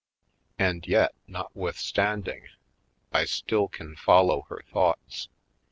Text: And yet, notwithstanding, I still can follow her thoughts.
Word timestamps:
And 0.57 0.87
yet, 0.87 1.13
notwithstanding, 1.27 2.47
I 3.13 3.25
still 3.25 3.67
can 3.67 3.95
follow 3.95 4.47
her 4.49 4.63
thoughts. 4.73 5.29